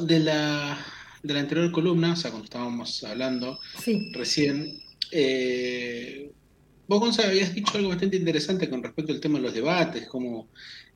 [0.00, 0.78] de la,
[1.22, 3.58] de la anterior columna, o sea, cuando estábamos hablando
[4.12, 6.30] recién, eh,
[6.86, 10.48] vos, Gonzalo, habías dicho algo bastante interesante con respecto al tema de los debates, cómo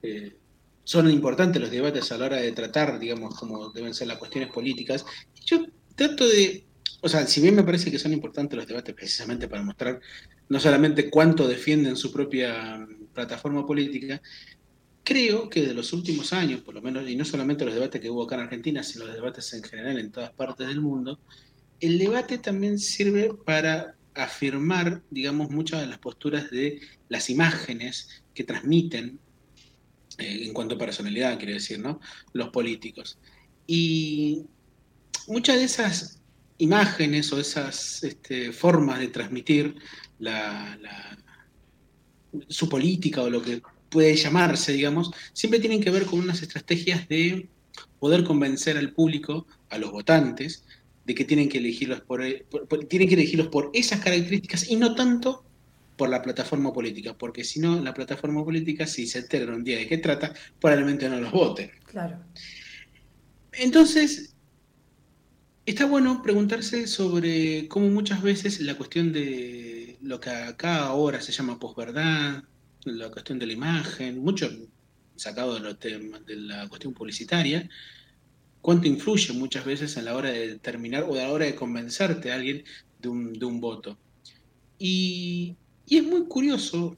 [0.02, 0.36] eh,
[0.84, 4.50] son importantes los debates a la hora de tratar, digamos, cómo deben ser las cuestiones
[4.50, 5.04] políticas.
[5.46, 5.64] Yo
[5.94, 6.64] trato de,
[7.00, 10.00] o sea, si bien me parece que son importantes los debates precisamente para mostrar
[10.48, 14.20] no solamente cuánto defienden su propia plataforma política,
[15.04, 18.10] creo que de los últimos años, por lo menos, y no solamente los debates que
[18.10, 21.18] hubo acá en Argentina, sino los debates en general en todas partes del mundo,
[21.80, 28.44] el debate también sirve para afirmar, digamos, muchas de las posturas de las imágenes que
[28.44, 29.18] transmiten,
[30.18, 32.00] eh, en cuanto a personalidad, quiero decir, ¿no?
[32.32, 33.18] Los políticos.
[33.66, 34.44] Y
[35.26, 36.20] muchas de esas
[36.58, 39.74] imágenes o esas este, formas de transmitir
[42.48, 43.60] su política o lo que
[43.92, 47.48] puede llamarse, digamos, siempre tienen que ver con unas estrategias de
[48.00, 50.64] poder convencer al público, a los votantes,
[51.04, 52.22] de que tienen que elegirlos por,
[52.88, 55.44] tienen que elegirlos por esas características y no tanto
[55.96, 59.78] por la plataforma política, porque si no, la plataforma política, si se entera un día
[59.78, 61.70] de qué trata, probablemente no los voten.
[61.84, 62.18] Claro.
[63.52, 64.34] Entonces,
[65.66, 71.32] está bueno preguntarse sobre cómo muchas veces la cuestión de lo que acá ahora se
[71.32, 72.42] llama posverdad,
[72.84, 74.48] la cuestión de la imagen, mucho
[75.16, 77.68] sacado de, los de la cuestión publicitaria,
[78.60, 82.32] cuánto influye muchas veces en la hora de determinar o a la hora de convencerte
[82.32, 82.64] a alguien
[83.00, 83.98] de un, de un voto.
[84.78, 86.96] Y, y, es muy curioso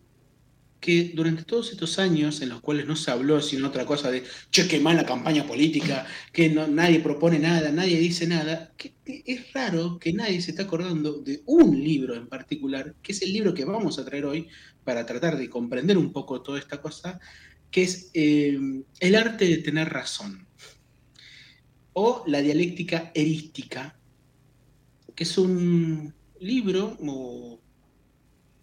[0.85, 4.23] que durante todos estos años en los cuales no se habló sino otra cosa de,
[4.51, 9.51] che, qué mala campaña política, que no, nadie propone nada, nadie dice nada, que, es
[9.55, 13.55] raro que nadie se está acordando de un libro en particular, que es el libro
[13.55, 14.47] que vamos a traer hoy
[14.85, 17.19] para tratar de comprender un poco toda esta cosa,
[17.71, 18.59] que es eh,
[19.01, 20.47] El arte de tener razón,
[21.95, 23.98] o La dialéctica erística,
[25.15, 27.59] que es un libro, o,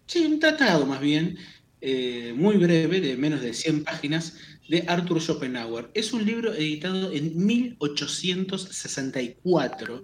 [0.06, 1.36] sí, un tratado más bien,
[1.84, 4.36] eh, muy breve, de menos de 100 páginas,
[4.68, 5.90] de Arthur Schopenhauer.
[5.94, 10.00] Es un libro editado en 1864.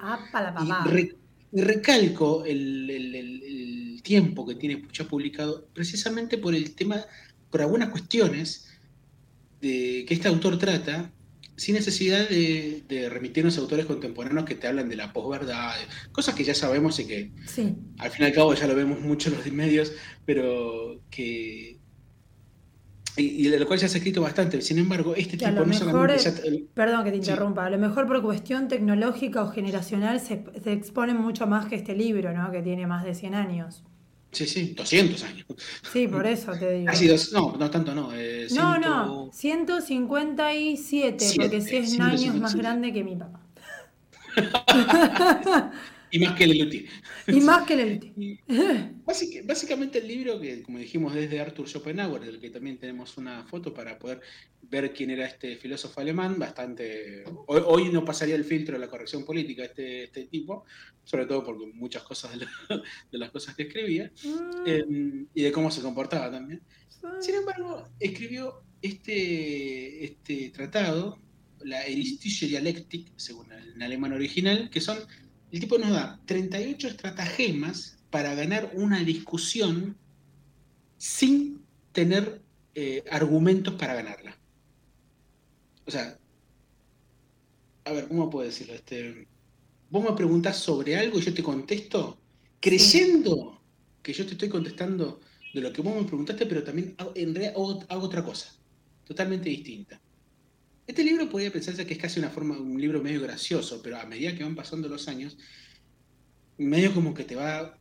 [1.50, 7.04] Y, recalco el, tiempo que tiene ya publicado, precisamente por el tema,
[7.48, 8.66] por algunas cuestiones
[9.60, 11.12] de, que este autor trata,
[11.58, 15.74] sin necesidad de, remitirnos a autores contemporáneos que te hablan de la posverdad,
[16.12, 17.32] cosas que ya sabemos y que
[17.98, 19.92] al fin y al cabo ya lo vemos mucho en los medios,
[20.24, 21.76] pero que...
[23.16, 24.62] Y, de lo cual ya se ha escrito bastante.
[24.62, 26.68] Sin embargo, este tipo no solamente...
[26.72, 27.66] perdón que te interrumpa.
[27.66, 31.96] A lo mejor por cuestión tecnológica o generacional se, se expone mucho más que este
[31.96, 32.52] libro, ¿no?
[32.52, 33.82] Que tiene más de 100 años.
[34.30, 35.46] Sí, sí, 200 años.
[35.92, 36.92] Sí, por eso te digo.
[37.32, 38.10] no, no tanto no.
[38.14, 43.40] Eh, no, no, 157, porque si es años más grande que mi papá.
[46.10, 46.86] y más que el Leluti.
[47.26, 48.40] Y más que el
[49.44, 53.44] básicamente el libro que, como dijimos, es de Arthur Schopenhauer, del que también tenemos una
[53.44, 54.20] foto para poder
[54.62, 57.24] ver quién era este filósofo alemán, bastante...
[57.46, 60.64] Hoy, no pasaría el filtro de la corrección política este, este tipo,
[61.04, 62.46] sobre todo porque muchas cosas de,
[63.18, 64.66] las cosas que escribía, mm.
[64.66, 66.62] em, y de cómo se comportaba también.
[67.20, 71.18] Sin embargo, escribió este, este tratado,
[71.60, 74.98] la Eristische Dialectik, según el alemán original, que son
[75.50, 79.96] el tipo nos da 38 estratagemas para ganar una discusión
[80.96, 82.42] sin tener
[82.74, 84.36] eh, argumentos para ganarla.
[85.86, 86.18] O sea,
[87.84, 88.74] a ver, ¿cómo puedo decirlo?
[88.74, 89.26] Este,
[89.90, 92.18] vos me preguntás sobre algo y yo te contesto
[92.60, 93.60] creyendo
[94.02, 95.20] que yo te estoy contestando
[95.54, 97.54] de lo que vos me preguntaste, pero también en realidad
[97.88, 98.54] hago otra cosa,
[99.04, 100.00] totalmente distinta.
[100.88, 104.06] Este libro podría pensarse que es casi una forma, un libro medio gracioso, pero a
[104.06, 105.36] medida que van pasando los años,
[106.56, 107.76] medio como que te va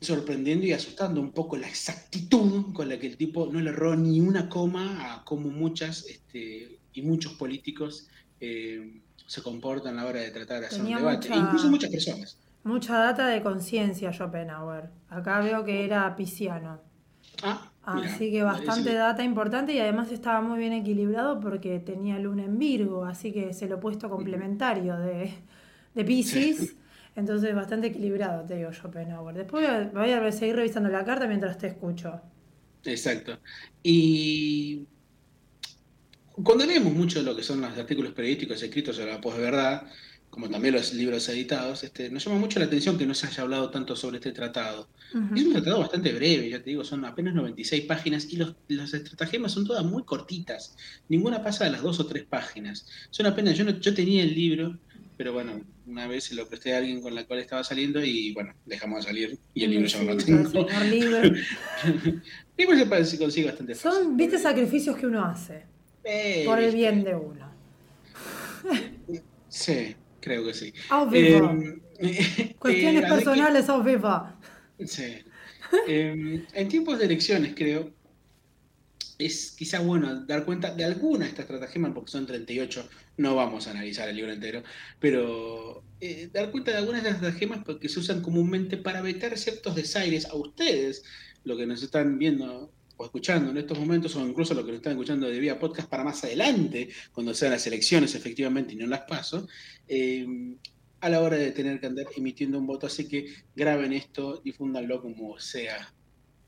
[0.00, 3.96] sorprendiendo y asustando un poco la exactitud con la que el tipo no le erró
[3.96, 8.06] ni una coma a cómo muchas este, y muchos políticos
[8.38, 12.38] eh, se comportan a la hora de tratar de hacer un debate, incluso muchas personas.
[12.62, 14.88] Mucha data de conciencia, Schopenhauer.
[15.08, 16.80] Acá veo que era pisciano.
[17.42, 22.44] Ah, Así que bastante data importante y además estaba muy bien equilibrado porque tenía luna
[22.44, 25.32] en Virgo, así que es el opuesto complementario de,
[25.94, 26.76] de Pisces.
[27.14, 29.34] Entonces bastante equilibrado, te digo Schopenhauer.
[29.34, 32.20] Después voy a, seguir revisando la carta mientras te escucho.
[32.84, 33.38] Exacto.
[33.82, 34.86] Y
[36.42, 39.82] cuando leemos mucho de lo que son los artículos periodísticos escritos sobre la posverdad,
[40.32, 43.42] como también los libros editados, este, nos llama mucho la atención que no se haya
[43.42, 44.88] hablado tanto sobre este tratado.
[45.36, 48.94] Es un tratado bastante breve, ya te digo, son apenas 96 páginas y los, los
[48.94, 50.74] estratagemas son todas muy cortitas.
[51.10, 52.86] Ninguna pasa de las dos o tres páginas.
[53.10, 54.78] Son apenas, yo, yo tenía el libro
[55.18, 58.32] pero bueno, una vez se lo presté a alguien con la cual estaba saliendo y
[58.32, 60.66] bueno, dejamos de salir y el libro ya no lo tengo.
[60.90, 61.18] libro.
[62.56, 64.02] libro se consigue bastante fácil.
[64.02, 65.64] Son, viste, sacrificios que uno hace
[66.02, 67.52] eh, por el bien de uno.
[69.48, 70.72] Sí, creo que sí.
[72.04, 74.36] Eh, Cuestiones personales, a viva.
[74.84, 75.18] Sí.
[75.86, 77.92] Em, en tiempos de elecciones, creo,
[79.18, 82.88] es quizá bueno dar cuenta de alguna de estas estratagemas, porque son 38,
[83.18, 84.64] no vamos a analizar el libro entero,
[84.98, 89.38] pero eh, dar cuenta de algunas de estas estratagemas que se usan comúnmente para vetar
[89.38, 91.04] ciertos desaires a ustedes,
[91.44, 92.72] lo que nos están viendo
[93.02, 95.88] o escuchando en estos momentos, o incluso lo que nos están escuchando de vía podcast
[95.88, 99.48] para más adelante, cuando sean las elecciones efectivamente y no las paso,
[99.88, 100.24] eh,
[101.00, 102.86] a la hora de tener que andar emitiendo un voto.
[102.86, 103.26] Así que
[103.56, 105.92] graben esto, difúndanlo como sea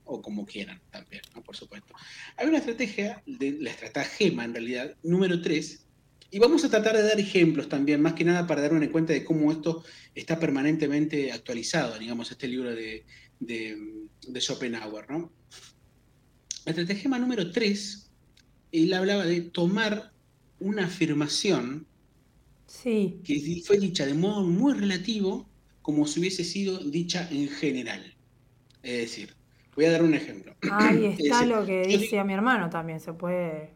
[0.04, 1.42] o como quieran también, ¿no?
[1.42, 1.92] por supuesto.
[2.36, 5.86] Hay una estrategia, de, la estratagema en realidad, número 3,
[6.30, 9.12] y vamos a tratar de dar ejemplos también, más que nada para dar una cuenta
[9.12, 9.82] de cómo esto
[10.14, 13.04] está permanentemente actualizado, digamos, este libro de,
[13.40, 15.10] de Schopenhauer.
[15.10, 15.32] ¿no?
[16.64, 18.10] La estratagema número 3,
[18.72, 20.12] él hablaba de tomar
[20.60, 21.86] una afirmación
[22.66, 23.20] sí.
[23.24, 25.48] que fue dicha de modo muy relativo,
[25.82, 28.14] como si hubiese sido dicha en general.
[28.82, 29.34] Es decir,
[29.74, 30.54] Voy a dar un ejemplo.
[30.70, 33.70] Ahí está lo que dice a mi hermano también, se puede,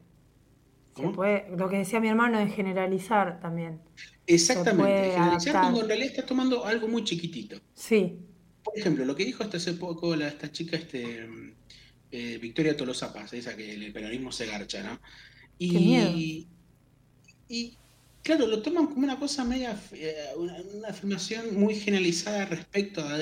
[0.97, 3.81] se puede, Lo que decía mi hermano es generalizar también.
[4.27, 7.59] Exactamente, generalizar cuando en realidad estás tomando algo muy chiquitito.
[7.75, 8.21] Sí.
[8.63, 11.27] Por ejemplo, lo que dijo hasta hace poco la, esta chica, este,
[12.11, 15.01] eh, Victoria Tolosa Paz, esa que el peronismo se garcha, ¿no?
[15.59, 16.47] Y,
[17.49, 17.77] y
[18.23, 23.19] claro, lo toman como una cosa media, eh, una, afirmación muy generalizada respecto a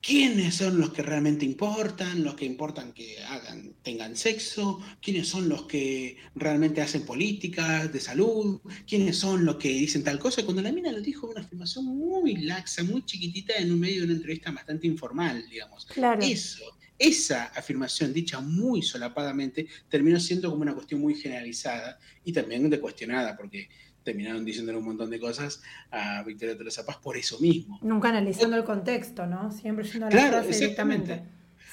[0.00, 5.48] quiénes son los que realmente importan, los que importan que hagan, tengan sexo, quiénes son
[5.48, 10.44] los que realmente hacen políticas de salud, quiénes son los que dicen tal cosa.
[10.44, 14.06] Cuando la mina lo dijo, una afirmación muy laxa, muy chiquitita en un medio de
[14.06, 15.86] una entrevista bastante informal, digamos.
[15.86, 16.22] Claro.
[16.22, 16.64] Eso,
[16.98, 22.80] esa afirmación dicha muy solapadamente terminó siendo como una cuestión muy generalizada y también de
[22.80, 23.68] cuestionada, porque
[24.02, 25.60] terminaron diciéndole un montón de cosas
[25.90, 27.78] a Victoria Teresa Paz por eso mismo.
[27.82, 29.50] Nunca analizando el contexto, ¿no?
[29.50, 31.22] Siempre yendo a la claro, directamente.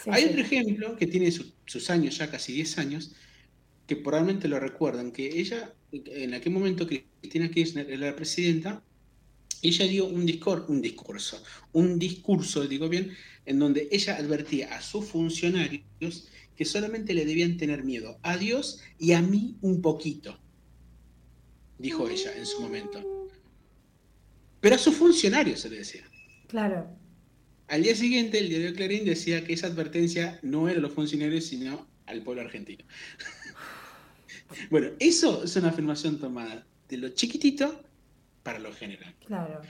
[0.07, 3.15] Hay otro ejemplo que tiene sus años, ya casi 10 años,
[3.87, 8.81] que probablemente lo recuerdan, que ella, en aquel momento que Cristina Kirchner era la presidenta,
[9.69, 13.15] ella dio un, discor un discurso, un discurso, digo bien,
[13.45, 18.81] en donde ella advertía a sus funcionarios que solamente le debían tener miedo a Dios
[18.99, 20.37] y a mí un poquito
[21.83, 23.29] dijo ella en su momento.
[24.61, 26.03] Pero a sus funcionarios se le decía.
[26.47, 26.87] Claro.
[27.67, 31.45] Al día siguiente, el diario Clarín decía que esa advertencia no era a los funcionarios,
[31.45, 32.85] sino al pueblo argentino.
[34.69, 37.83] bueno, eso es una afirmación tomada de lo chiquitito
[38.43, 39.13] para lo general.
[39.25, 39.61] Claro.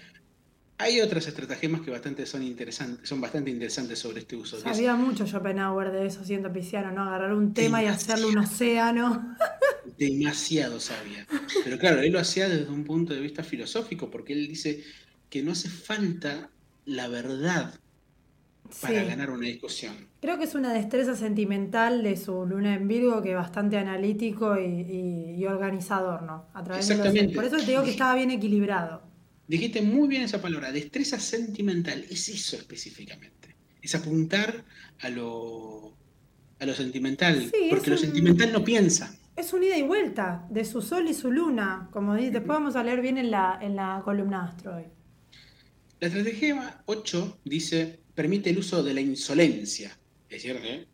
[0.80, 4.58] Hay otras estratagemas que bastante son interesantes, son bastante interesantes sobre este uso.
[4.66, 7.04] Había mucho Schopenhauer de eso, siendo pisciano, ¿no?
[7.04, 9.36] Agarrar un tema y hacerlo un océano.
[9.98, 11.26] Demasiado sabía.
[11.64, 14.84] Pero claro, él lo hacía desde un punto de vista filosófico, porque él dice
[15.30, 16.50] que no hace falta
[16.86, 17.80] la verdad
[18.82, 19.94] para ganar una discusión.
[20.22, 24.58] Creo que es una destreza sentimental de su luna en Virgo que es bastante analítico
[24.60, 26.48] y, organizador, ¿no?
[26.54, 27.36] A través Exactamente.
[27.36, 29.04] Por eso te digo que estaba bien equilibrado.
[29.48, 33.56] Dijiste muy bien esa palabra, destreza sentimental, es eso específicamente.
[33.82, 34.64] Es apuntar
[35.02, 35.94] a lo,
[36.60, 39.14] a lo sentimental, porque lo sentimental no piensa.
[39.36, 42.32] Es un ida y vuelta de su sol y su luna, como dice.
[42.32, 44.86] Después vamos a leer bien en la, en la columna astro hoy.
[46.00, 49.98] La estrategia 8 dice, permite el uso de la insolencia,
[50.30, 50.88] es decir, ¿eh?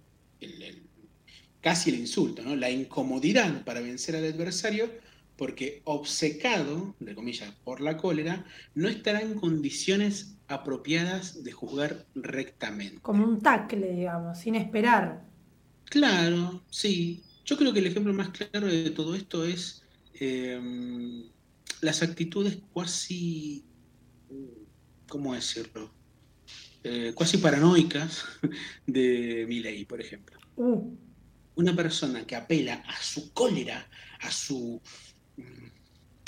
[1.62, 2.56] casi el insulto, ¿no?
[2.56, 4.90] la incomodidad para vencer al adversario
[5.40, 8.46] porque obcecado, de comillas, por la cólera,
[8.76, 13.00] no estará en condiciones apropiadas de juzgar rectamente.
[13.02, 15.24] Como un tacle, digamos, sin esperar.
[15.86, 17.24] Claro, sí.
[17.46, 19.82] Yo creo que el ejemplo más claro de todo esto es
[20.16, 21.24] em,
[21.80, 23.64] las actitudes cuasi,
[25.08, 25.90] ¿cómo decirlo?
[26.84, 28.24] Eh, cuasi paranoicas
[28.88, 30.38] de Milley, por ejemplo.
[30.56, 30.96] Uh.
[31.56, 34.82] Una persona que apela a su cólera, a su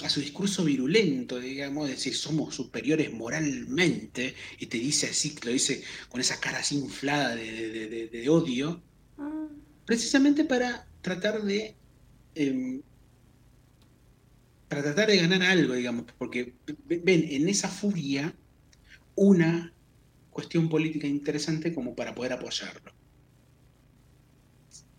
[0.04, 5.52] a su discurso virulento, digamos, de decir somos superiores moralmente, y te dice así, lo
[5.52, 8.82] dice con esa cara así inflada de, odio,
[9.18, 9.48] ah.
[9.86, 11.76] precisamente para tratar de
[12.36, 12.82] em,
[14.68, 16.54] para tratar de ganar algo, digamos, porque
[16.88, 18.34] ven en esa furia
[19.16, 19.74] una
[20.32, 22.92] cuestión política interesante como para poder apoyarlo.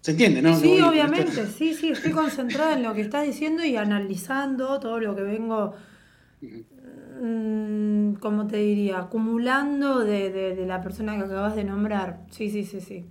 [0.01, 0.59] ¿Se entiende, no?
[0.59, 5.15] Sí, obviamente, sí, sí, estoy concentrada en lo que estás diciendo y analizando todo lo
[5.15, 5.75] que vengo
[6.41, 8.99] mm, ¿cómo te diría?
[8.99, 12.27] Acumulando de, la persona que acabas de nombrar.
[12.31, 13.05] Sí, sí, sí, sí.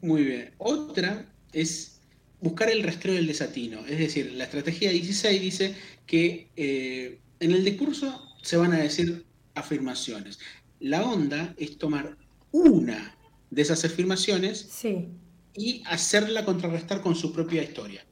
[0.00, 0.54] Muy bien.
[0.58, 2.00] Otra es
[2.40, 3.80] buscar el rastreo del desatino.
[3.86, 5.74] Es decir, la estrategia 16 dice
[6.06, 9.24] que eh, en el discurso se van a decir
[9.54, 10.38] afirmaciones.
[10.82, 12.16] La onda es tomar
[12.50, 13.14] una
[13.50, 15.10] de esas afirmaciones sí.
[15.54, 18.04] y hacerla contrarrestar con su propia historia.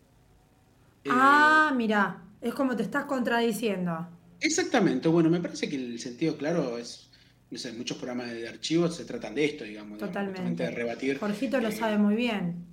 [1.09, 4.07] Ah, mira, es como te estás contradiciendo.
[4.41, 7.11] Exactamente, bueno, me parece que el sentido claro es,
[7.50, 9.99] no sé, muchos programas de archivos se tratan de esto, digamos.
[9.99, 10.62] Totalmente.
[10.62, 11.19] de rebatir.
[11.19, 12.67] Jorgito lo sabe muy bien.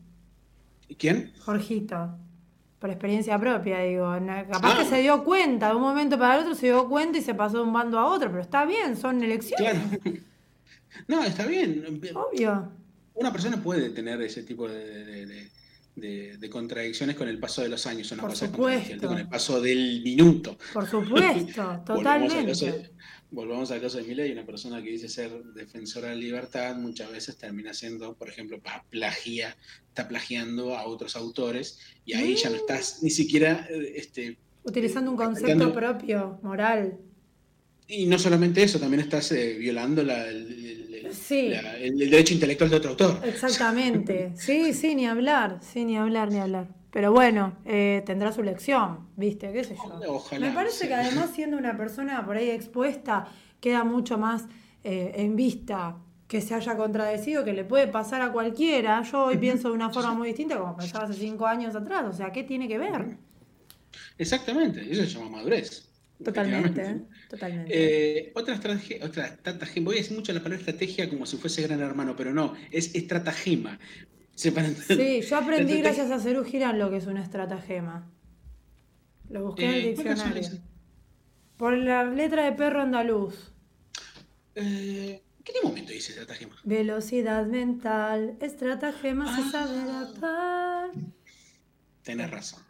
[1.00, 1.34] ¿Quién?
[1.40, 2.20] Jorgito.
[2.80, 4.14] Por experiencia propia, digo.
[4.52, 7.22] Capaz que se dio cuenta, de un momento para el otro se dio cuenta y
[7.22, 10.00] se pasó de un bando a otro, pero está bien, son elecciones.
[10.02, 10.18] Claro.
[11.08, 12.02] No, está bien.
[12.14, 12.72] Obvio.
[13.16, 15.50] Una persona puede tener ese tipo de,
[15.96, 19.08] de, contradicciones con el paso de los años, una Por cosa supuesto.
[19.08, 20.58] con el paso del minuto.
[20.74, 22.92] Por supuesto, totalmente.
[23.32, 27.12] Volvamos al caso de Milei, una persona que dice ser defensora de la libertad muchas
[27.12, 29.56] veces termina siendo, por ejemplo, plagia,
[29.90, 35.12] está plagiando a otros autores y ahí ya no estás ni siquiera eh, este, utilizando
[35.12, 36.98] un concepto propio, moral.
[37.90, 41.08] Y no solamente eso, también estás eh, violando la, el,
[41.98, 43.22] derecho intelectual de otro autor.
[43.24, 46.68] Exactamente, sí, sí, ni hablar, sí, ni hablar, ni hablar.
[46.98, 49.54] Pero bueno, eh, tendrá su lección, ¿viste?
[49.54, 50.16] ¿Qué sé yo?
[50.16, 53.28] Ojalá, Me parece que además siendo una persona por ahí expuesta,
[53.62, 54.46] queda mucho más
[54.84, 59.04] eh, en vista que se haya contradecido, que le puede pasar a cualquiera.
[59.04, 62.04] Yo hoy pienso de una forma muy distinta como pensaba hace cinco años atrás.
[62.10, 63.18] O sea, ¿qué tiene que ver?
[64.18, 65.88] Exactamente, eso se llama madurez.
[66.26, 67.72] Totalmente, totalmente.
[67.76, 71.62] Eh, otra estrategia, otra estratagema, voy a decir mucho la palabra estrategia como si fuese
[71.62, 73.78] gran hermano, pero no, es estratagema.
[74.38, 78.10] Sí, yo aprendí gracias a Cerú Girán lo que es una estratagema.
[79.30, 80.50] Lo busqué en el eh, diccionario.
[81.58, 83.52] Por la letra de perro andaluz.
[84.56, 86.56] Eh, ¿Qué momento dice estratagema?
[86.64, 90.92] Velocidad mental, estratagema, se sabe adaptar.
[92.04, 92.68] Tenés razón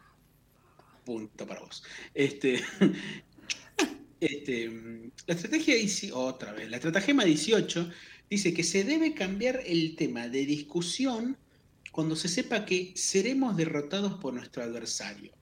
[1.04, 1.82] punto para vos.
[2.14, 2.62] Este,
[4.20, 4.68] Este,
[5.28, 5.76] la estrategia
[6.12, 7.88] otra vez, la estratagema 18
[8.28, 11.36] dice que se debe cambiar el tema de discusión
[11.92, 15.32] cuando se sepa que seremos derrotados por nuestro adversario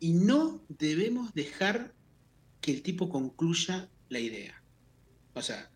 [0.00, 1.94] y no debemos dejar
[2.60, 4.62] que el tipo concluya la idea.
[5.34, 5.70] O sea,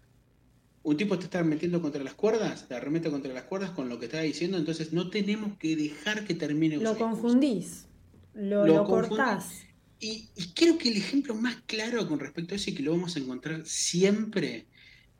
[0.82, 3.98] un tipo te está metiendo contra las cuerdas, te arremete contra las cuerdas con lo
[3.98, 6.78] que está diciendo, entonces no tenemos que dejar que termine.
[6.78, 7.86] Lo confundís,
[8.34, 9.62] lo, lo, lo cortás.
[10.00, 13.14] Y, creo que el ejemplo más claro con respecto a eso y que lo vamos
[13.14, 14.66] a encontrar siempre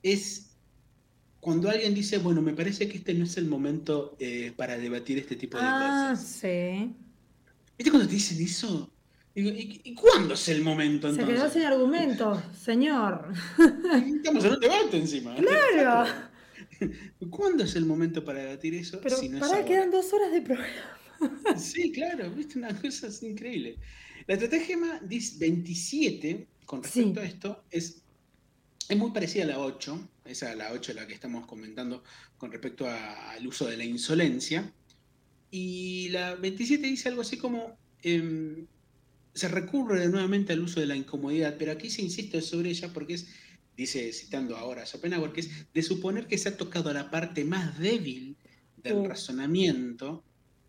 [0.01, 0.52] es
[1.43, 5.17] cuando alguien dice, bueno, me parece que este no es el momento eh, para debatir
[5.17, 6.25] este tipo de ah, cosas.
[6.25, 6.95] sí.
[7.77, 8.89] ¿Viste cuando te dicen eso?
[9.35, 11.35] ¿Y, cuándo es el momento entonces?
[11.35, 13.33] Se quedó sin argumento, señor.
[14.15, 15.35] Estamos en un debate encima.
[15.35, 16.09] Claro.
[17.29, 19.01] ¿Cuándo es el momento para debatir eso?
[19.01, 21.57] Pero para, quedan dos horas de programa.
[21.57, 23.79] sí, claro, viste una cosa increíble.
[24.27, 28.02] La estrategia 27, con respecto a esto, es,
[28.89, 32.03] es muy parecida a la 8, esa la 8 la que estamos comentando
[32.37, 34.73] con respecto al uso de la insolencia.
[35.51, 38.65] Y la 27 dice algo así como, em,
[39.33, 43.15] se recurre nuevamente al uso de la incomodidad, pero aquí se insiste sobre ella porque
[43.15, 43.27] es,
[43.77, 47.45] dice citando ahora a Schopenhauer, que es de suponer que se ha tocado la parte
[47.45, 48.37] más débil
[48.77, 50.23] del razonamiento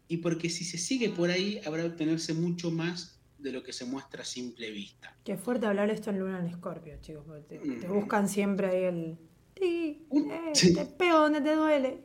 [0.09, 3.85] y porque si se sigue por ahí habrá obtenerse mucho más de lo que se
[3.85, 5.15] muestra a simple vista.
[5.23, 7.93] Qué fuerte hablar esto en Luna en Escorpio, chicos, te, mm.
[7.93, 9.19] buscan siempre ahí el...
[9.57, 12.01] Sí, eh, te pego donde te duele.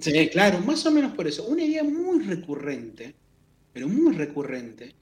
[0.00, 1.44] Sí, claro, más o menos por eso.
[1.44, 3.14] Una idea muy recurrente,
[3.72, 4.94] pero muy recurrente,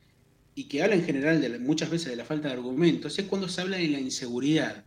[0.54, 3.48] y que habla en general de, muchas veces de la falta de argumentos, es cuando
[3.48, 4.84] se habla de la inseguridad,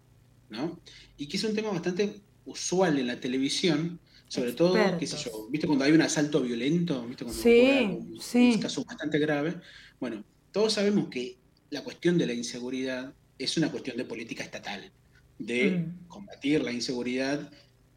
[0.49, 0.79] ¿no?
[1.17, 5.47] Y que es un tema bastante usual en la televisión, sobre todo, qué sé yo,
[5.49, 7.05] ¿viste cuando hay un asalto violento?
[7.07, 8.53] ¿Viste cuando sí, un, sí.
[8.55, 9.55] un caso bastante grave?
[9.99, 11.37] Bueno, todos sabemos que
[11.71, 14.91] la cuestión de la inseguridad es una cuestión de política estatal,
[15.39, 16.07] de mm.
[16.07, 17.51] combatir la inseguridad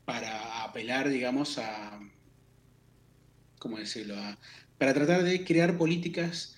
[0.05, 2.01] para apelar, digamos, a,
[3.59, 4.17] ¿cómo decirlo?,
[4.79, 6.56] para tratar de crear políticas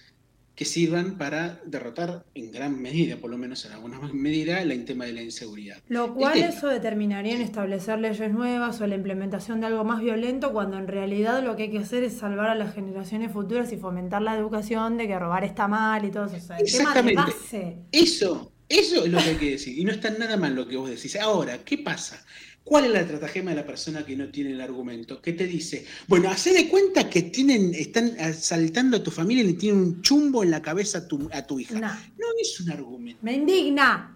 [0.58, 5.04] que sirvan para derrotar en gran medida, por lo menos en alguna medida, el tema
[5.04, 5.76] de la inseguridad.
[5.86, 10.52] Lo cual eso determinaría en establecer leyes nuevas o la implementación de algo más violento,
[10.52, 13.76] cuando en realidad lo que hay que hacer es salvar a las generaciones futuras y
[13.76, 16.52] fomentar la educación de que robar está mal y todo eso.
[16.58, 17.78] Exactamente.
[17.92, 19.78] Eso, eso es lo que hay que decir.
[19.78, 21.14] Y no está nada mal lo que vos decís.
[21.14, 22.26] Ahora, ¿qué pasa?
[22.68, 25.22] ¿Cuál es la estratagema de la persona que no tiene el argumento?
[25.22, 29.46] Que te dice, bueno, hace de cuenta que tienen, están asaltando a tu familia y
[29.46, 31.80] le tienen un chumbo en la cabeza a tu, a tu hija.
[31.80, 31.88] No.
[31.88, 33.20] no es un argumento.
[33.22, 34.14] Me indigna.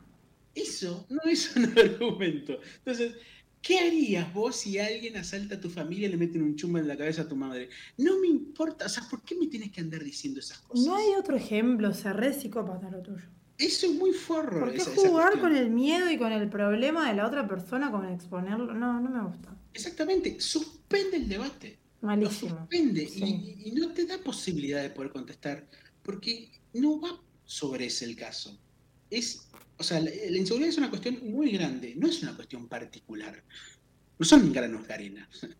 [0.55, 2.61] Eso no es un argumento.
[2.85, 3.15] Entonces,
[3.63, 6.89] ¿Qué harías vos si alguien asalta a tu familia y le meten un chumbo en
[6.89, 7.71] la cabeza a tu madre?
[7.97, 10.85] No me importa, o sea, ¿por qué me tienes que andar diciendo esas cosas?
[10.85, 13.23] No hay otro ejemplo, o sea, re psicópata lo tuyo.
[13.59, 14.61] Eso es muy forro.
[14.61, 18.09] ¿Por qué jugar con el miedo y con el problema de la otra persona, con
[18.09, 18.75] exponerlo?
[18.75, 19.57] No, no me gusta.
[19.73, 21.79] Exactamente, suspende el debate.
[22.01, 22.59] Malísimo.
[22.59, 25.69] suspende y, y no te da posibilidad de poder contestar,
[26.03, 28.59] porque no va sobre ese el caso.
[29.09, 29.49] Es
[29.83, 33.43] o sea, la, inseguridad es una cuestión muy grande, no es una cuestión particular.
[34.17, 35.29] No son granos de arena.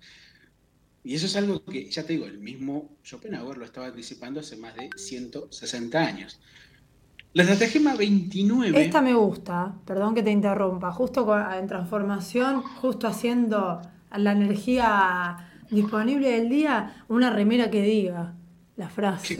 [1.05, 4.55] Y eso es algo que, ya te digo, el mismo Schopenhauer lo estaba anticipando hace
[4.55, 6.39] más de 160 años.
[7.35, 8.83] La estrategia 29.
[8.83, 10.93] Esta me gusta, perdón que te interrumpa.
[10.93, 13.81] Justo en transformación, justo haciendo
[14.15, 18.35] la energía disponible del día, una remera que diga
[18.77, 19.39] la frase.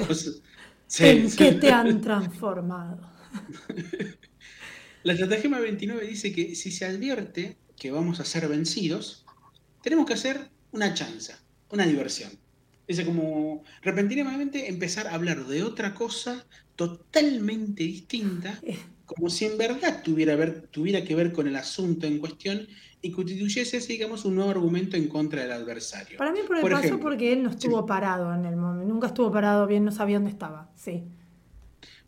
[1.01, 3.11] ¿En qué te han transformado?
[5.05, 9.27] La estrategia 29 dice que si se advierte que vamos a ser vencidos,
[9.83, 12.31] tenemos que hacer una chanza, una diversión.
[12.93, 16.45] Dice como repentinamente empezar a hablar de otra cosa
[16.77, 18.61] totalmente distinta,
[19.07, 22.69] como si en verdad tuviera, ver, tuviera que ver con el asunto en cuestión
[23.01, 26.19] y constituyese, digamos, un nuevo argumento en contra del adversario.
[26.19, 29.33] Para mí por el paso porque él no estuvo parado en el momento, nunca estuvo
[29.33, 31.05] parado bien, no sabía dónde estaba, sí.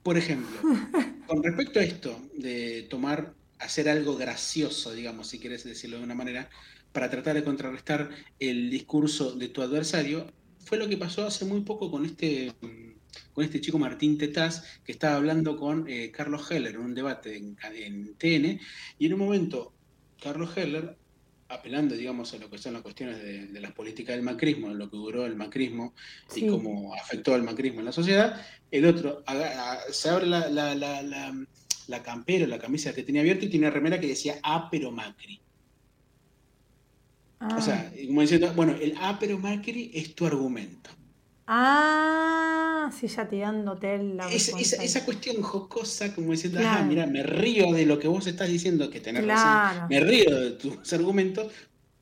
[0.03, 0.55] Por ejemplo,
[1.27, 6.15] con respecto a esto de tomar, hacer algo gracioso, digamos, si quieres decirlo de una
[6.15, 6.51] manera,
[6.93, 10.27] para tratar de contrarrestar el discurso de tu adversario,
[10.65, 12.53] fue lo que pasó hace muy poco con este,
[13.33, 17.37] con este chico Martín Tetaz, que estaba hablando con eh, Carlos Heller en un debate
[17.37, 18.61] en, en TN,
[18.99, 19.73] y en un momento
[20.23, 20.97] Carlos Heller
[21.49, 24.91] apelando, digamos, a lo que son las cuestiones de, las políticas del macrismo, en lo
[24.91, 25.95] que duró el macrismo
[26.35, 28.41] y cómo afectó al macrismo en la sociedad,
[28.71, 29.23] el otro
[29.91, 31.35] se abre la, la, la,
[31.87, 34.91] la, campera, la camisa que tenía abierta y tiene una remera que decía A pero
[34.91, 35.41] Macri.
[37.57, 38.07] O sea, ah.
[38.07, 40.91] como diciendo, bueno, el A pero Macri es tu argumento.
[41.47, 47.71] Ah, sí, ya tirándote la esa, esa, cuestión jocosa, como diciendo, ah, mira, me río
[47.73, 51.53] de lo que vos estás diciendo, que tenés razón, me río de tus argumentos,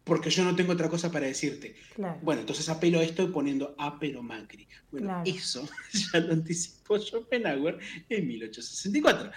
[0.05, 1.75] porque yo no tengo otra cosa para decirte.
[2.23, 4.69] Bueno, entonces apelo a esto poniendo apelo Macri.
[4.93, 5.69] Bueno, eso
[6.13, 7.79] ya lo anticipó Schopenhauer
[8.09, 9.31] en 1864.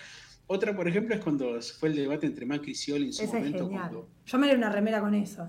[0.47, 4.07] Otra, por ejemplo, es cuando fue el debate entre Macri y Scioli en su momento.
[4.25, 5.47] Yo me di una remera con eso.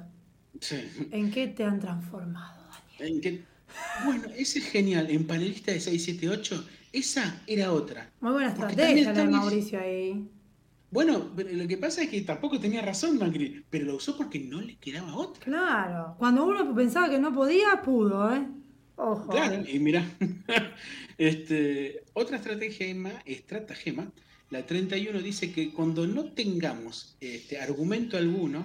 [1.11, 2.63] ¿En qué te han transformado,
[2.99, 3.15] Daniel?
[3.15, 3.45] ¿En qué
[4.05, 5.11] bueno, ese es genial.
[5.11, 8.11] En panelista de 678, esa era otra.
[8.21, 10.29] Muy buena estrategia la de Mauricio ahí.
[10.91, 14.39] Bueno, pero lo que pasa es que tampoco tenía razón Macri, pero lo usó porque
[14.39, 15.45] no le quedaba otra.
[15.45, 18.47] Claro, cuando uno pensaba que no podía, pudo, ¿eh?
[18.97, 19.29] Ojo.
[19.29, 20.09] Claro, y mira,
[21.19, 24.11] este, otra estratagema, estratagema,
[24.49, 28.65] la 31 dice que cuando no tengamos este, argumento alguno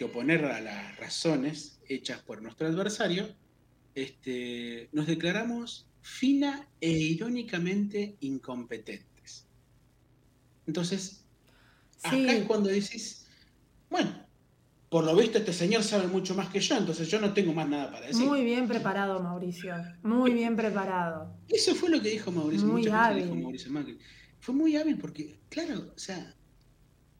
[0.00, 3.28] que oponer a las razones hechas por nuestro adversario,
[3.94, 9.46] este, nos declaramos fina e irónicamente incompetentes.
[10.66, 11.26] Entonces,
[12.02, 13.26] acá es cuando decís,
[13.90, 14.26] bueno,
[14.88, 17.68] por lo visto este señor sabe mucho más que yo, entonces yo no tengo más
[17.68, 18.24] nada para decir.
[18.24, 19.74] Muy bien preparado, Mauricio.
[20.02, 21.36] Muy bien preparado.
[21.46, 22.66] Eso fue lo que dijo Mauricio.
[22.66, 23.98] Muy hábil.
[24.38, 26.34] Fue muy hábil porque, claro, o sea,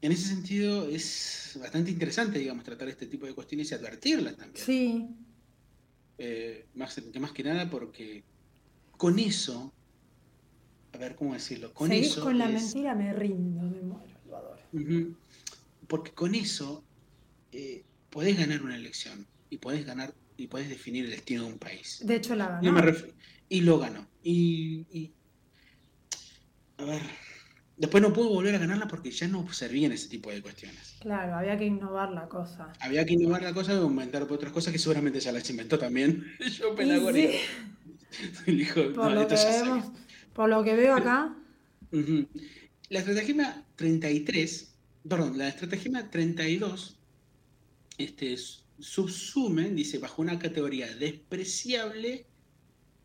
[0.02, 4.64] en ese sentido es bastante interesante, digamos, tratar este tipo de cuestiones y advertirlas también.
[4.64, 5.08] Sí,
[6.18, 8.24] eh, más, más que nada porque
[8.96, 9.72] con eso,
[10.92, 12.22] a ver cómo decirlo, con eso...
[12.22, 14.62] con la mentira me rindo, me muero, lo adoro.
[15.88, 16.84] porque con eso
[17.52, 21.58] eh, podés ganar una elección y podés ganar y podés definir el destino de un
[21.58, 22.00] país.
[22.04, 22.92] De hecho, la ganó.
[23.48, 24.06] y lo ganó.
[24.22, 25.12] Y, y,
[26.78, 27.02] a ver,
[27.80, 30.96] Después no pudo volver a ganarla porque ya no servían ese tipo de cuestiones.
[31.00, 32.74] Claro, había que innovar la cosa.
[32.78, 36.26] Había que innovar la cosa y aumentar otras cosas que seguramente ya las inventó también.
[36.58, 38.66] Yo Sí.
[38.94, 39.86] por, lo que vemos,
[40.34, 41.34] por lo que veo acá.
[42.90, 44.74] La estrategia 33,
[45.08, 46.98] perdón, la estrategia 32
[47.96, 48.36] este,
[48.78, 52.26] subsume, dice, bajo una categoría despreciable,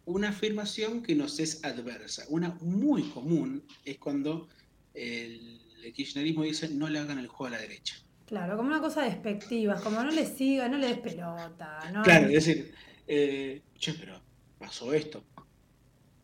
[0.04, 2.26] una afirmación que nos es adversa.
[2.28, 4.50] Una muy común es cuando
[4.96, 5.62] el,
[5.94, 7.96] kirchnerismo dice no le hagan el juego a la derecha.
[8.26, 11.80] Claro, como una cosa despectiva, como no le siga, no le des pelota.
[12.04, 12.74] Claro, es decir,
[13.08, 14.20] eh, che, pero
[14.58, 15.24] pasó esto.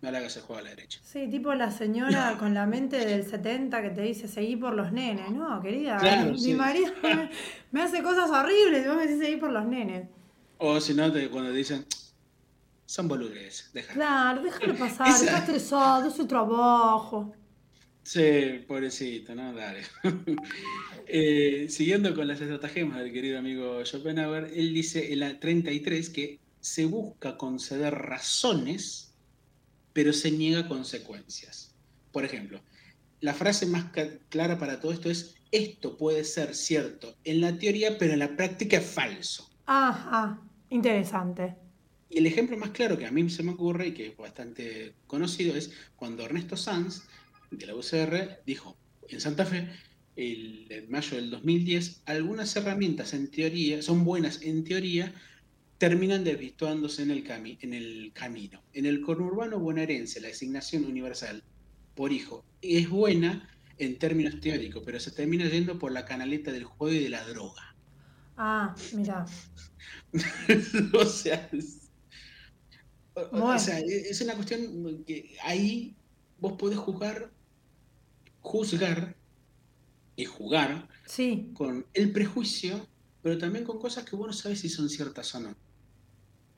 [0.02, 1.00] no le hagas el juego a la derecha.
[1.04, 4.92] Sí, tipo la señora con la mente del 70 que te dice seguí por los
[4.92, 5.30] nenes.
[5.30, 6.00] No, querida,
[6.34, 6.92] mi marido
[7.72, 10.08] me, hace cosas horribles y vos me decís seguí por los nenes.
[10.58, 11.86] O si no, cuando dicen,
[12.88, 13.94] son boludeces, déjalo.
[13.94, 17.34] Claro, déjalo pasar, está estresado, es su trabajo.
[18.04, 19.54] Sí, pobrecito, ¿no?
[19.54, 19.82] Dale.
[21.14, 26.40] Eh, siguiendo con las estratagemas del querido amigo Schopenhauer, él dice en la 33 que
[26.62, 29.14] se busca conceder razones,
[29.92, 31.76] pero se niega consecuencias.
[32.14, 32.62] Por ejemplo,
[33.20, 33.88] la frase más
[34.30, 38.38] clara para todo esto es, esto puede ser cierto en la teoría, pero en la
[38.38, 39.50] práctica es falso.
[39.66, 41.56] Ajá, interesante.
[42.10, 44.94] Y el ejemplo más claro que a mí se me ocurre y que es bastante
[45.08, 47.04] conocido es cuando Ernesto Sanz,
[47.52, 49.70] de la UCR, dijo en Santa Fe,
[50.16, 55.14] el, en mayo del 2010, algunas herramientas en teoría, son buenas en teoría,
[55.78, 58.62] terminan desvirtuándose en el, en el camino.
[58.74, 61.44] En el conurbano bonaerense, la asignación universal
[61.96, 66.66] por hijo es buena en términos teóricos, pero se termina yendo por la canaleta del
[66.66, 67.76] juego y de la droga.
[68.38, 69.26] Ah, mira.
[70.94, 71.50] o sea,
[73.14, 75.96] o sea, es una cuestión que ahí
[76.40, 77.32] vos podés jugar,
[78.42, 79.16] juzgar
[80.16, 80.88] y jugar
[81.54, 82.88] con el prejuicio,
[83.22, 85.56] pero también con cosas que vos no sabes si son ciertas o no.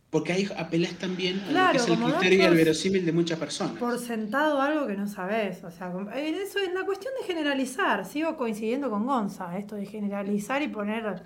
[0.10, 3.39] Porque ahí apelás también a lo que es el criterio y el verosímil de muchas
[3.39, 3.78] personas.
[3.78, 5.63] Por sentado algo que no sabes.
[5.63, 8.06] O sea, eso es la cuestión de generalizar.
[8.06, 11.24] Sigo coincidiendo con Gonza, esto de generalizar y poner.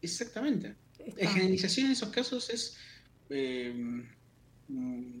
[0.00, 0.74] Exactamente.
[1.18, 2.78] La generalización en esos casos es.
[3.28, 3.74] Eh,
[4.68, 5.18] mm,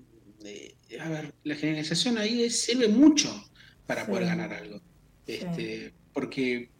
[0.98, 3.30] a ver, la generalización ahí sirve mucho
[3.86, 4.80] para poder ganar algo.
[5.26, 6.70] Este, porque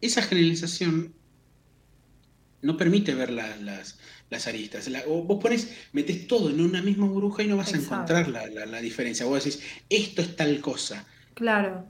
[0.00, 1.14] esa generalización
[2.62, 3.96] no permite ver las,
[4.30, 4.90] las, aristas.
[5.06, 8.80] vos pones, metes todo en una misma burbuja y no vas a encontrar la, la,
[8.80, 9.26] diferencia.
[9.26, 11.06] Vos decís, esto es tal cosa.
[11.34, 11.86] Claro.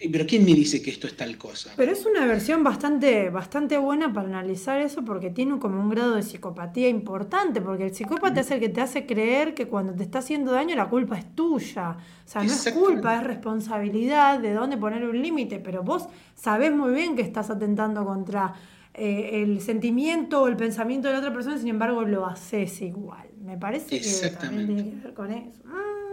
[0.00, 1.72] Pero ¿quién me dice que esto es tal cosa?
[1.76, 6.14] Pero es una versión bastante, bastante buena para analizar eso porque tiene como un grado
[6.14, 10.04] de psicopatía importante, porque el psicópata es el que te hace creer que cuando te
[10.04, 11.96] está haciendo daño la culpa es tuya.
[12.24, 16.06] O sea, no es culpa, es responsabilidad de dónde poner un límite, pero vos
[16.36, 18.54] sabés muy bien que estás atentando contra
[18.94, 23.26] eh, el sentimiento o el pensamiento de la otra persona, sin embargo lo haces igual.
[23.44, 25.64] Me parece que también tiene que ver con eso.
[25.64, 26.07] Mm.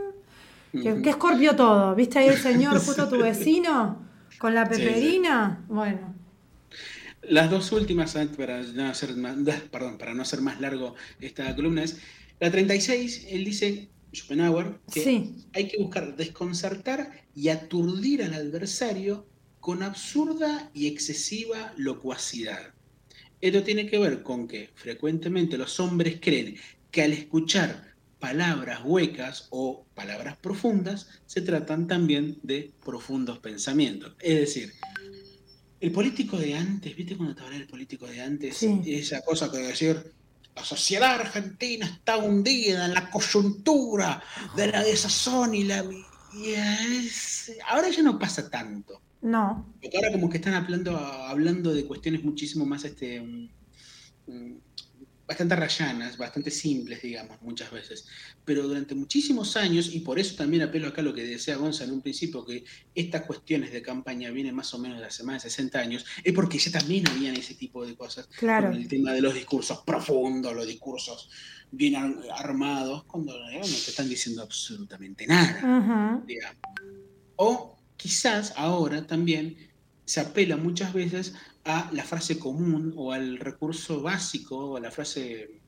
[0.82, 1.96] ¿Qué, escorpio todo?
[1.96, 4.06] ¿Viste ahí el señor justo tu vecino?
[4.38, 5.64] Con la peperina.
[5.68, 6.14] Bueno.
[7.24, 9.36] Las dos últimas, para no hacer más,
[9.72, 11.98] perdón, para no hacer más largo esta columna, es
[12.40, 19.26] la 36, él dice, Schopenhauer, que hay que buscar desconcertar y aturdir al adversario
[19.60, 22.74] con absurda y excesiva locuacidad.
[23.42, 26.58] Esto tiene que ver con que frecuentemente los hombres creen
[26.92, 27.95] que al escuchar
[28.26, 34.14] palabras huecas o palabras profundas se tratan también de profundos pensamientos.
[34.20, 34.74] Es decir,
[35.80, 38.64] el político de antes, ¿viste cuando te hablé del político de antes?
[38.64, 40.12] Esa cosa que decir,
[40.56, 44.24] la sociedad argentina está hundida en la coyuntura
[44.56, 45.86] de la desazón y la...
[47.70, 49.02] ahora ya no pasa tanto.
[49.22, 49.72] No.
[49.80, 53.22] Porque ahora como que están hablando, hablando de cuestiones muchísimo más este,
[55.28, 58.08] bastante rayanas, bastante simples, digamos, muchas veces.
[58.44, 61.84] Pero durante muchísimos años, y por eso también apelo acá a lo que decía Gonza
[61.84, 65.44] en un principio, que estas cuestiones de campaña vienen más o menos de hace más
[65.44, 68.28] de 60 años, es porque ya también habían ese tipo de cosas.
[68.38, 68.72] Claro.
[68.72, 71.30] el tema de los discursos profundos, los discursos
[71.72, 71.96] bien
[72.32, 76.24] armados, cuando no te están diciendo absolutamente nada.
[77.38, 79.58] O quizás ahora también
[80.06, 81.34] se apela muchas veces
[81.66, 85.62] a la frase común o al recurso básico o a la frase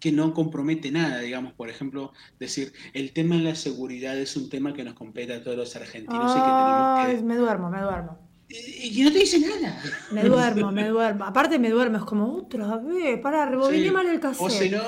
[0.00, 4.48] que no compromete nada, digamos, por ejemplo, decir, el tema de la seguridad es un
[4.48, 7.22] tema que nos compete a todos los argentinos y que tenemos que...
[7.22, 8.18] Me duermo, me duermo.
[8.48, 9.80] Y que no te dice nada.
[10.10, 11.24] Me duermo, me duermo.
[11.24, 14.46] Aparte me duermo, es como otra vez, para rebobinar mal el cassette.
[14.46, 14.82] O si no,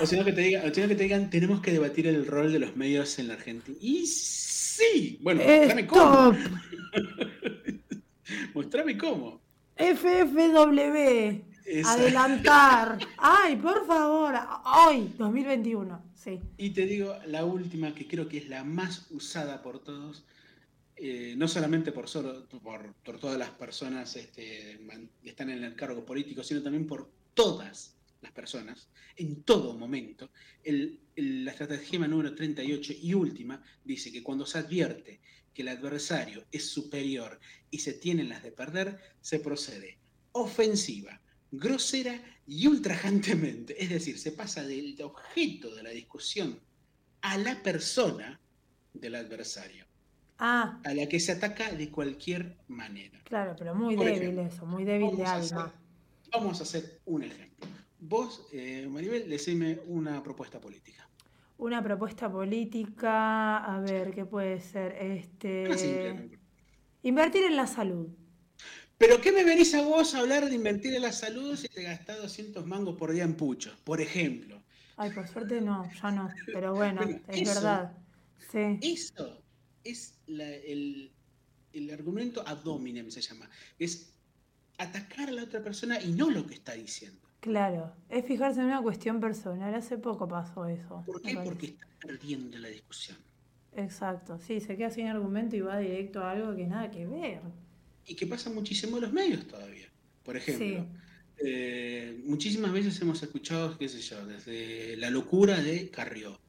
[0.00, 2.58] o si no que, te digan, que te digan, tenemos que debatir el rol de
[2.58, 3.76] los medios en la Argentina.
[3.80, 6.34] Y sí, bueno, dame cómo.
[8.56, 9.42] Mostrame cómo.
[9.76, 11.42] FFW.
[11.84, 12.98] Adelantar.
[13.18, 14.34] Ay, por favor.
[14.64, 16.12] Hoy, 2021.
[16.14, 16.40] Sí.
[16.56, 20.24] Y te digo la última, que creo que es la más usada por todos.
[20.96, 24.80] Eh, no solamente por, solo, por, todas las personas este,
[25.22, 30.30] que están en el cargo político, sino también por todas las personas, en todo momento.
[30.64, 35.20] la estrategia número 38 y última dice que cuando se advierte
[35.56, 37.40] que el adversario es superior
[37.70, 39.96] y se tienen las de perder, se procede
[40.32, 41.18] ofensiva,
[41.50, 43.82] grosera y ultrajantemente.
[43.82, 46.60] Es decir, se pasa del objeto de la discusión
[47.22, 48.38] a la persona
[48.92, 49.86] del adversario.
[50.38, 50.78] Ah.
[50.84, 53.18] A la que se ataca de cualquier manera.
[53.24, 55.72] Claro, pero muy débil eso, muy débil de alma.
[56.30, 57.66] vamos a hacer un ejemplo.
[57.98, 61.05] Vos, eh, Maribel, decime una propuesta política.
[61.58, 64.92] Una propuesta política, a ver, ¿qué puede ser?
[65.00, 66.38] Este...
[67.02, 68.08] Invertir en la salud.
[68.98, 71.82] ¿Pero qué me venís a vos a hablar de invertir en la salud si te
[71.82, 74.62] gastás 200 mangos por día en puchos, por ejemplo?
[74.96, 77.92] Ay, por suerte no, ya no, pero bueno, es verdad.
[78.50, 78.78] Sí.
[78.80, 79.42] Eso
[79.84, 81.12] es el,
[81.72, 83.48] el, argumento ad hominem, se llama.
[83.78, 84.14] Es
[84.78, 87.25] atacar a la otra persona y no lo que está diciendo.
[87.46, 89.72] Claro, es fijarse en una cuestión personal.
[89.72, 91.04] Hace poco pasó eso.
[91.06, 91.36] ¿Por qué?
[91.44, 93.16] Porque está perdiendo la discusión.
[93.76, 97.40] Exacto, sí, se queda sin argumento y va directo a algo que nada que ver
[98.06, 99.88] y que pasa muchísimo en los medios todavía.
[100.22, 100.86] Por ejemplo,
[101.44, 106.40] eh, muchísimas veces hemos escuchado, qué sé yo, desde la locura de Carrió.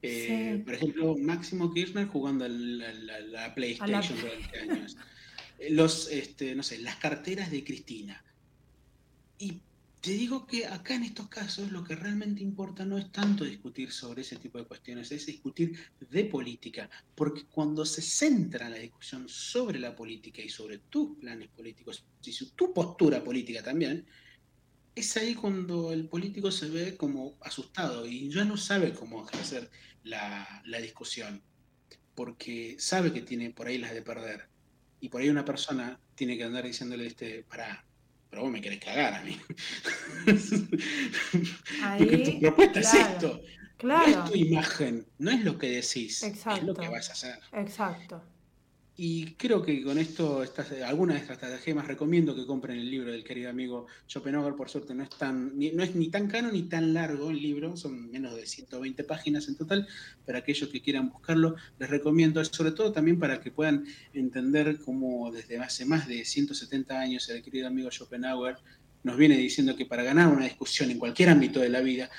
[0.00, 4.96] Eh, por ejemplo, Máximo Kirchner jugando a la, PlayStation durante años.
[5.58, 8.22] Eh, los, este, no sé, las carteras de Cristina.
[9.38, 9.60] Y
[10.02, 13.92] te digo que acá en estos casos lo que realmente importa no es tanto discutir
[13.92, 15.78] sobre ese tipo de cuestiones, es discutir
[16.10, 21.48] de política, porque cuando se centra la discusión sobre la política y sobre tus planes
[21.50, 24.04] políticos y tu postura política también,
[24.92, 29.70] es ahí cuando el político se ve como asustado y ya no sabe cómo ejercer
[30.02, 31.44] la, la discusión,
[32.16, 34.48] porque sabe que tiene por ahí las de perder.
[35.00, 37.84] Y por ahí una persona tiene que andar diciéndole, este, para,
[38.32, 39.38] pero vos me querés cagar a mí.
[41.98, 43.42] Porque tu propuesta es esto.
[43.82, 47.38] No es tu imagen, no es lo que decís, es lo que vas a hacer.
[47.52, 48.22] Exacto.
[48.94, 53.10] Y creo que con esto, estas, algunas de estas estrategias recomiendo que compren el libro
[53.10, 54.54] del querido amigo Schopenhauer.
[54.54, 57.40] Por suerte no es, tan, ni, no es ni tan caro ni tan largo el
[57.40, 59.88] libro, son menos de 120 páginas en total.
[60.26, 65.32] Para aquellos que quieran buscarlo, les recomiendo, sobre todo también para que puedan entender cómo
[65.32, 68.58] desde hace más de 170 años el querido amigo Schopenhauer
[69.04, 72.10] nos viene diciendo que para ganar una discusión en cualquier ámbito de la vida,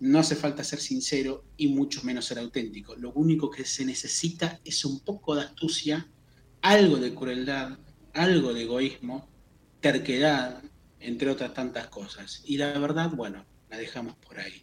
[0.00, 2.96] no hace falta ser sincero y mucho menos ser auténtico.
[2.96, 6.08] Lo único que se necesita es un poco de astucia
[6.62, 7.78] algo de crueldad,
[8.14, 9.28] algo de egoísmo,
[9.80, 10.62] terquedad,
[11.00, 12.42] entre otras tantas cosas.
[12.46, 14.62] Y la verdad, bueno, la dejamos por ahí.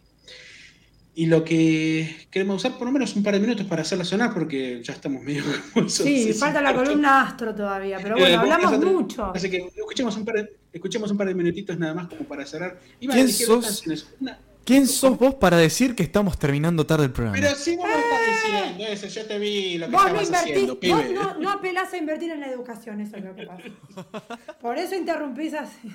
[1.14, 4.32] Y lo que queremos usar por lo menos un par de minutos para hacerla sonar,
[4.32, 5.42] porque ya estamos medio...
[5.88, 9.32] Sí, falta la columna astro todavía, pero bueno, eh, hablamos mucho.
[9.34, 12.46] Así que escuchemos un, par de, escuchemos un par de minutitos nada más como para
[12.46, 12.80] cerrar.
[13.00, 13.84] ¿Quién sos?
[14.20, 14.38] Una,
[14.70, 17.36] ¿Quién sos vos para decir que estamos terminando tarde el programa?
[17.40, 20.36] Pero si vos me estás diciendo eso, yo te vi lo que vos estabas no
[20.36, 23.64] haciendo, Vos no, no, apelás a invertir en la educación, eso es lo que pasa.
[24.60, 25.90] Por eso interrumpís así.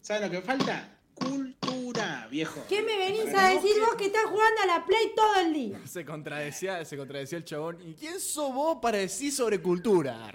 [0.00, 0.88] ¿Sabes lo que falta?
[1.14, 2.64] Cultura, viejo.
[2.68, 5.80] ¿Qué me venís a decir vos que estás jugando a la Play todo el día?
[5.84, 7.78] Se contradecía, se contradecía el chabón.
[7.84, 10.30] ¿Y quién sos vos para decir sobre cultura?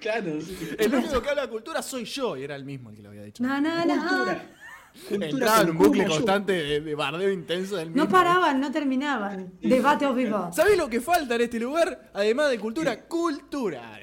[0.00, 0.36] Claro,
[0.78, 3.10] El único que habla de cultura soy yo, y era el mismo el que lo
[3.10, 3.40] había dicho.
[3.44, 4.61] No, no, no.
[5.10, 8.04] Entraba en un bucle constante de, bardeo intenso del mismo.
[8.04, 9.52] No paraban, no terminaban.
[9.60, 10.50] Debate o vivo.
[10.52, 12.10] ¿Sabés lo que falta en este lugar?
[12.14, 13.98] Además de cultura, cultura.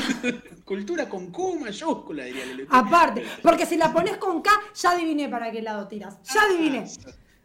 [0.64, 5.28] cultura con Q mayúscula, diría el Aparte, porque si la pones con K, ya adiviné
[5.28, 6.18] para qué lado tiras.
[6.32, 6.86] Ya adiviné.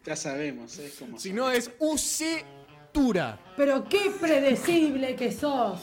[0.05, 1.19] ya sabemos, es como.
[1.19, 3.39] Si no es usetura.
[3.57, 5.81] Pero qué predecible que sos.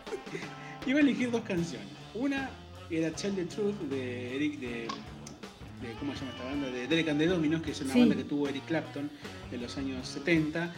[0.86, 1.88] Iba a elegir dos canciones.
[2.14, 2.50] Una
[2.90, 4.88] era Tell the Truth de Eric de
[5.80, 6.70] de, ¿cómo se llama esta banda?
[6.70, 9.10] De Derek and the Dominos, que es una banda que tuvo Eric Clapton
[9.50, 10.72] en los años 70,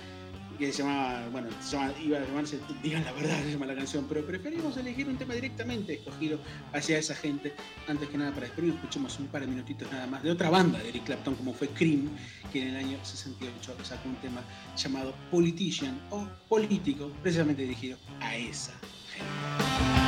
[0.58, 4.06] que se llamaba, bueno, se iba a llamarse Digan la verdad, se llama la canción,
[4.08, 6.38] pero preferimos elegir un tema directamente escogido
[6.72, 7.52] hacia esa gente.
[7.88, 10.78] Antes que nada, para despedirnos, escuchemos un par de minutitos nada más de otra banda
[10.78, 12.08] de Eric Clapton, como fue Cream,
[12.52, 14.42] que en el año 68 sacó un tema
[14.76, 18.72] llamado Politician o Político, precisamente dirigido a esa
[19.12, 20.01] gente.